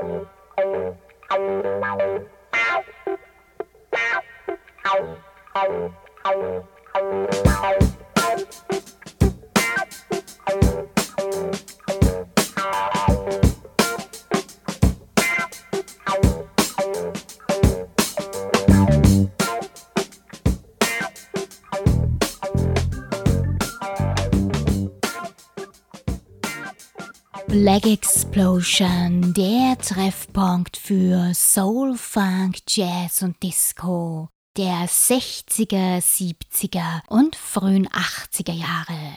[0.00, 0.28] Thank
[6.26, 6.75] you.
[27.66, 37.88] Black Explosion, der Treffpunkt für Soul, Funk, Jazz und Disco der 60er, 70er und frühen
[37.88, 39.16] 80er Jahre.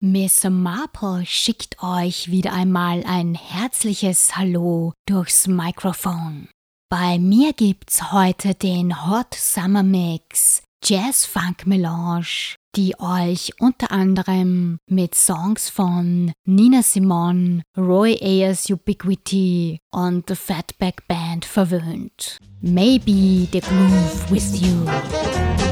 [0.00, 6.46] Miss Marple schickt euch wieder einmal ein herzliches Hallo durchs Mikrofon.
[6.88, 14.78] Bei mir gibt's heute den Hot Summer Mix Jazz Funk Melange die euch unter anderem
[14.86, 22.38] mit Songs von Nina Simone, Roy Ayers Ubiquity und The Fatback Band verwöhnt.
[22.60, 25.67] Maybe the groove with you.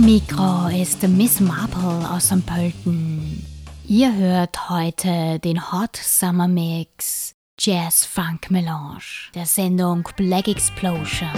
[0.00, 2.44] Mikro ist Miss Marple aus St.
[2.44, 3.46] Pölten.
[3.86, 11.30] Ihr hört heute den Hot Summer Mix Jazz Funk Melange der Sendung Black Explosion.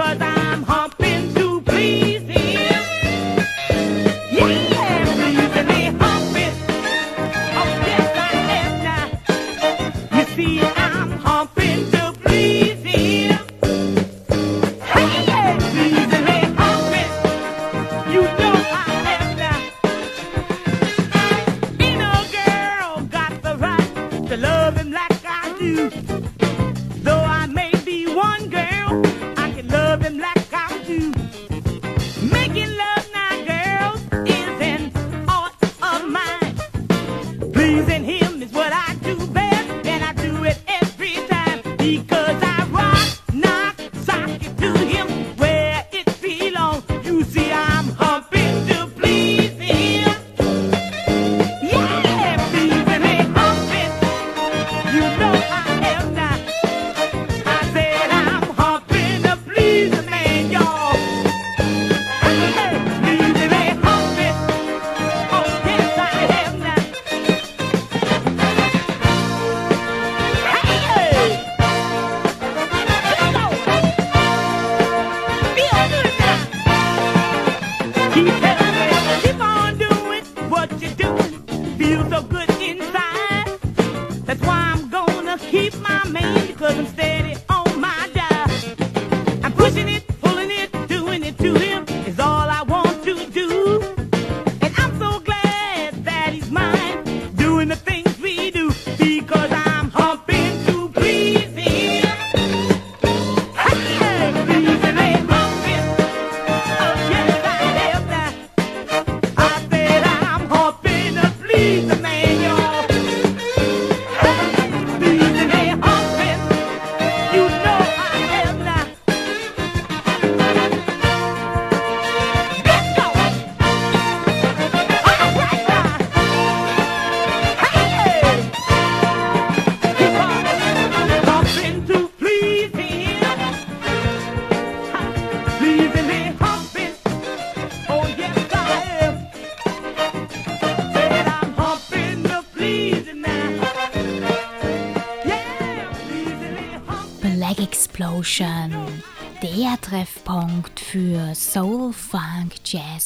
[0.00, 0.29] 么大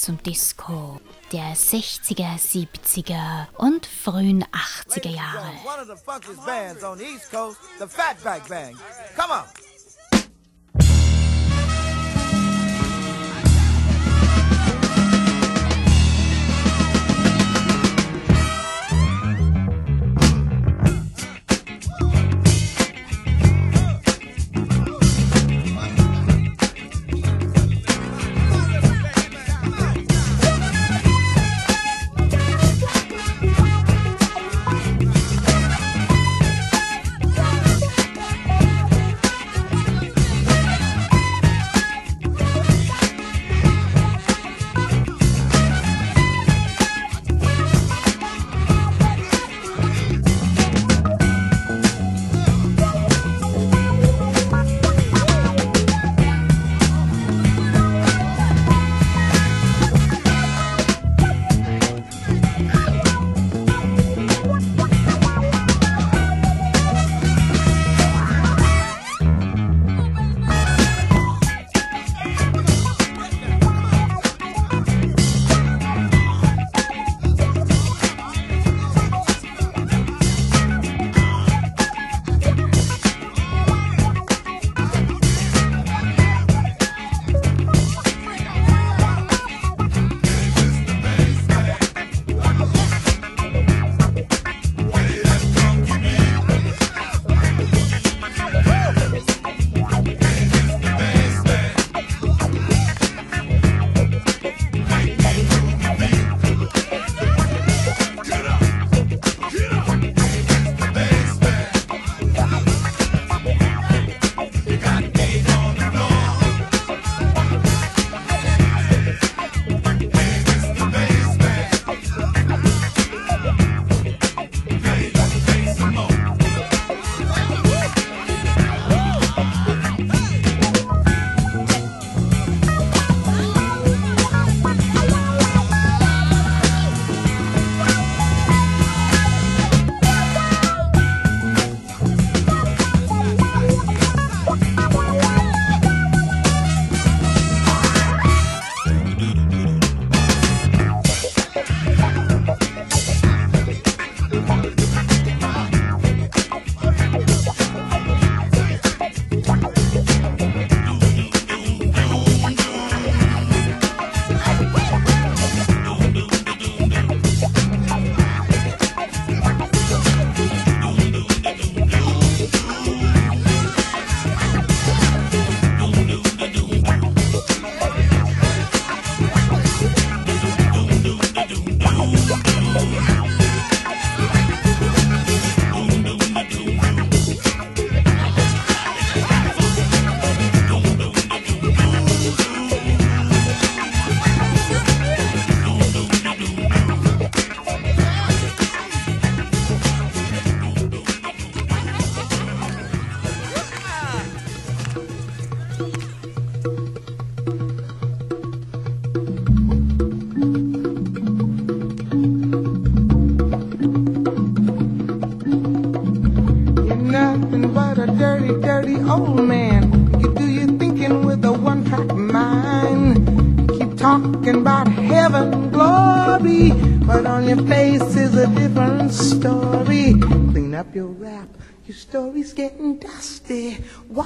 [0.06, 1.00] Und Disco
[1.32, 5.50] der 60er, 70er und frühen 80er Jahre.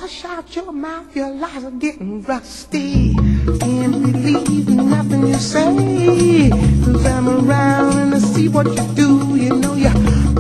[0.01, 3.14] Wash out your mouth, your lies are getting rusty.
[3.59, 6.51] Can't believe nothing you say.
[6.84, 9.36] Cause I'm around and I see what you do.
[9.36, 9.90] You know you're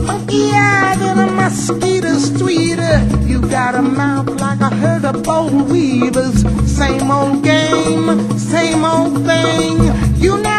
[0.06, 3.28] funkier than a mosquito's tweeter.
[3.28, 6.44] You got a mouth like a herd of boll weavers.
[6.70, 10.22] Same old game, same old thing.
[10.22, 10.57] You never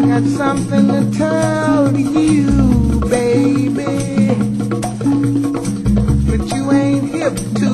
[0.00, 3.84] I got something to tell you, baby.
[6.24, 7.70] But you ain't hip to,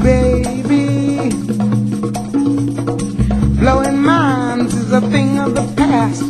[0.00, 1.30] baby.
[3.58, 6.22] Blowing minds is a thing of the past.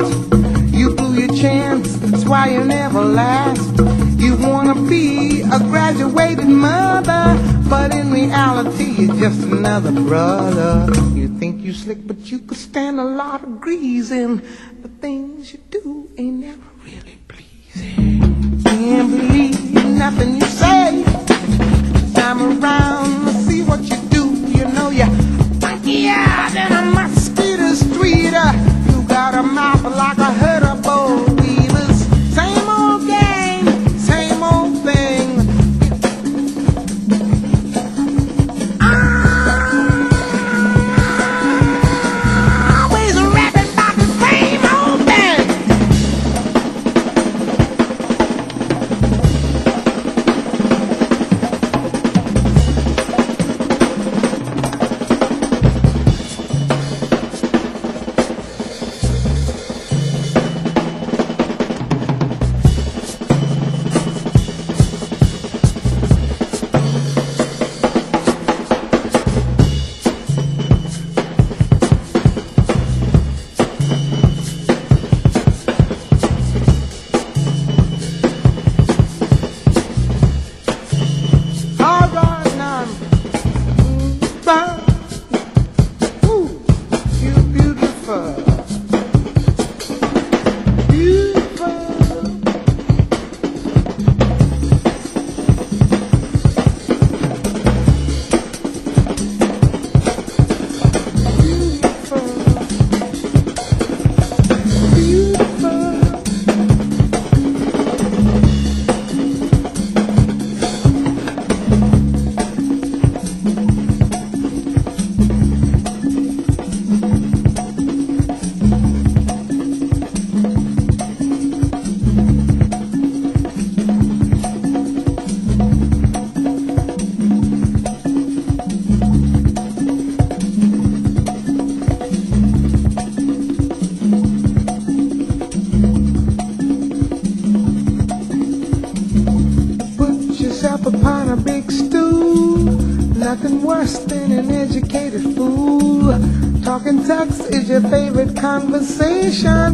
[0.72, 3.79] You blew your chance, that's why you never last.
[4.18, 10.87] You wanna be a graduated mother, but in reality you're just another brother.
[11.75, 14.39] Slick, but you could stand a lot of greasing.
[14.39, 14.74] The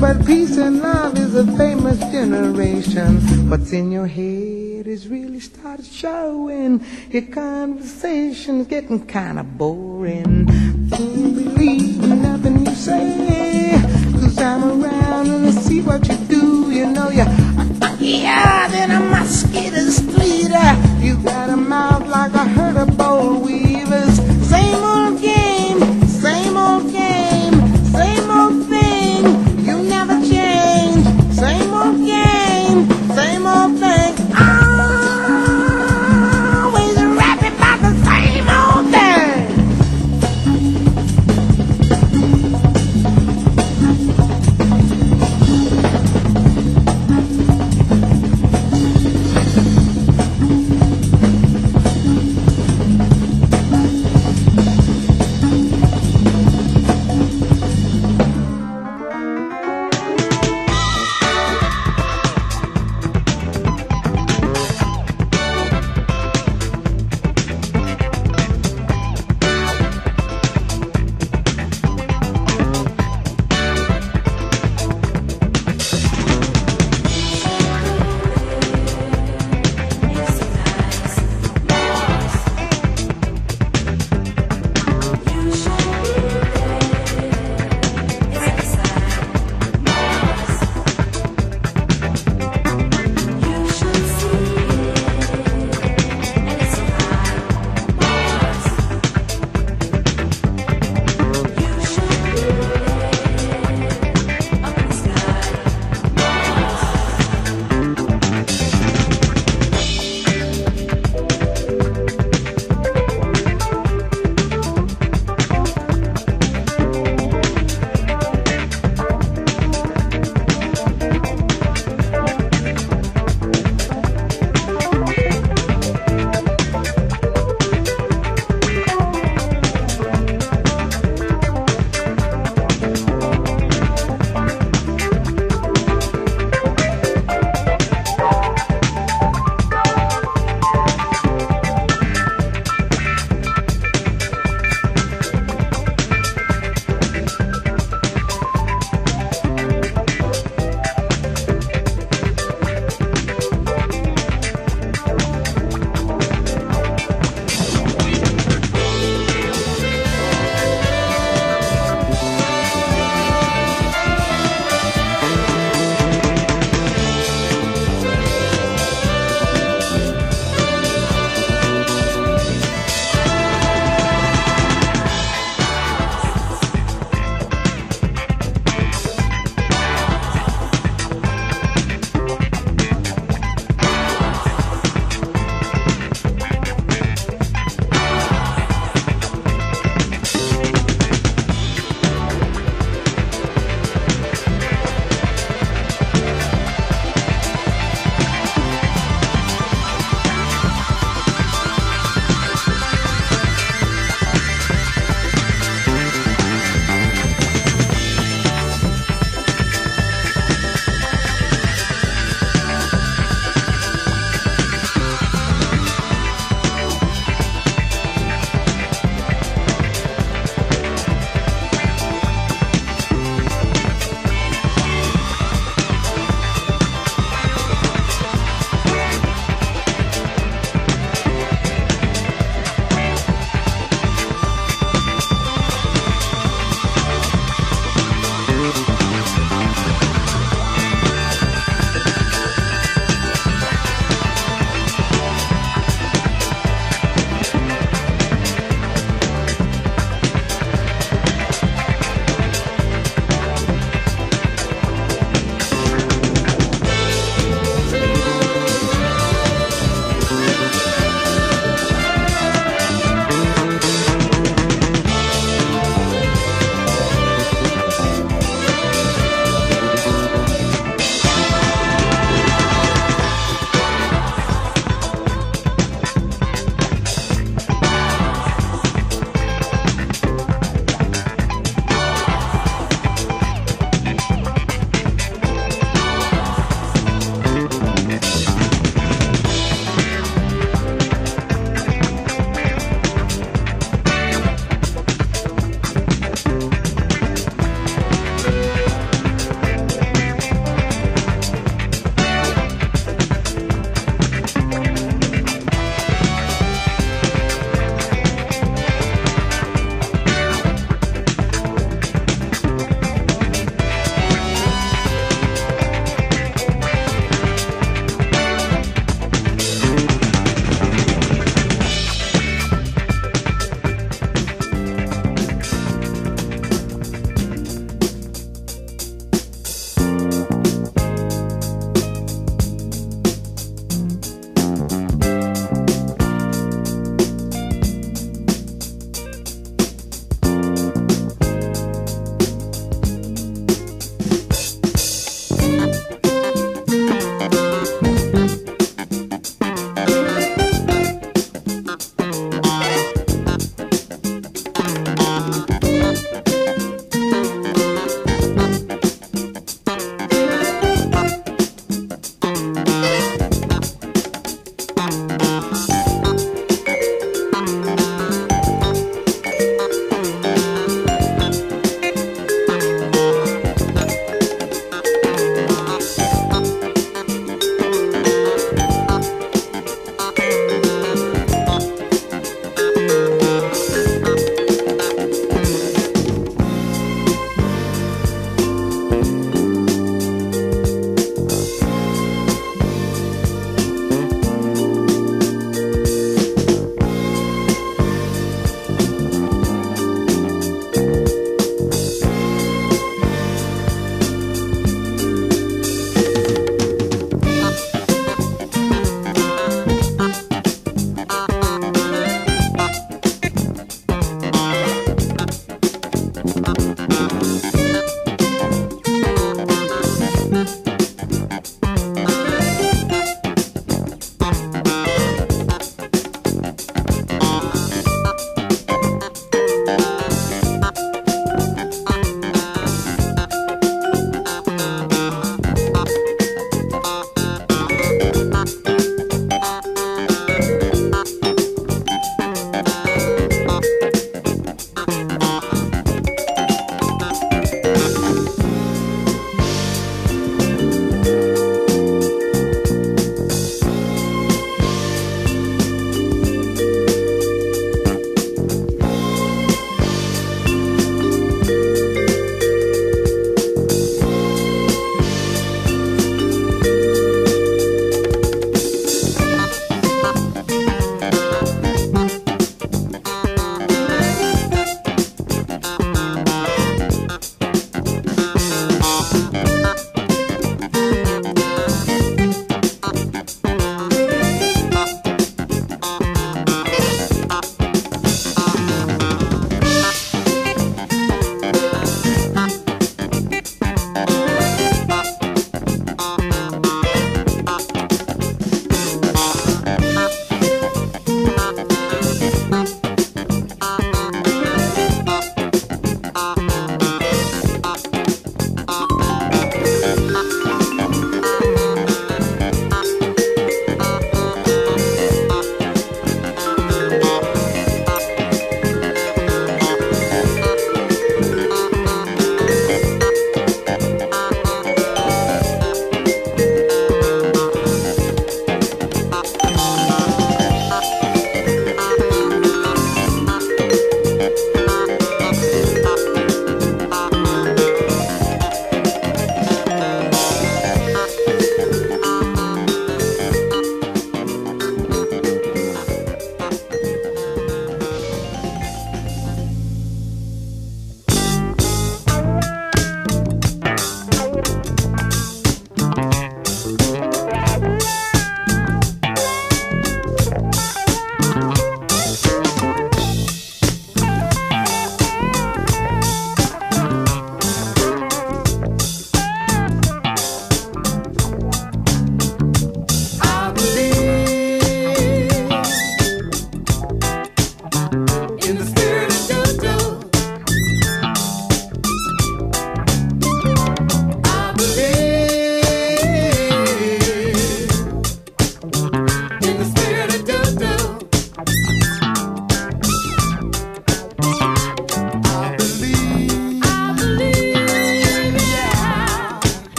[0.00, 3.48] but peace and love is a famous generation.
[3.48, 6.84] What's in your head is really started showing.
[7.10, 9.95] Your conversation's getting kinda boring.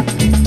[0.00, 0.39] Música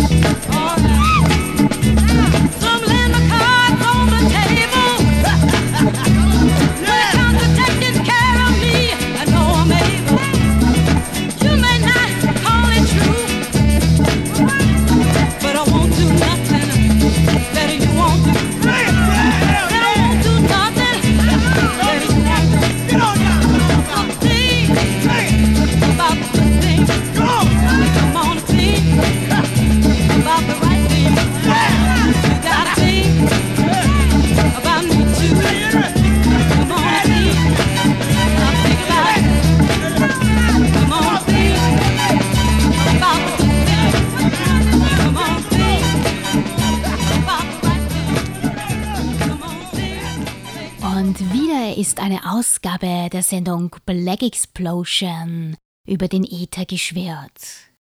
[53.10, 57.72] Der Sendung Black Explosion über den Äther geschwirrt.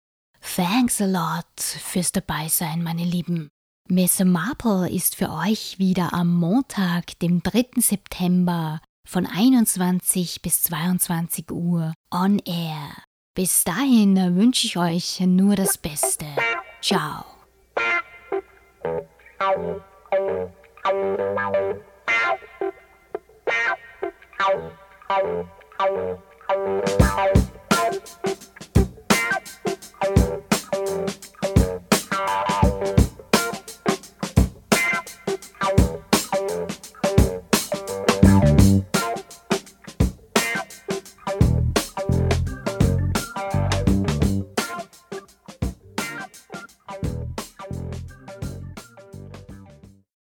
[0.55, 3.49] Thanks a lot fürs Dabeisein, meine Lieben.
[3.89, 7.65] Miss Marple ist für euch wieder am Montag, dem 3.
[7.77, 12.91] September von 21 bis 22 Uhr on air.
[13.35, 16.25] Bis dahin wünsche ich euch nur das Beste.
[16.81, 17.25] Ciao.
[24.39, 24.71] Ow.
[25.09, 25.43] Thank you.